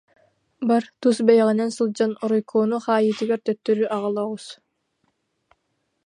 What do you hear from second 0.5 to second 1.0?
Бар,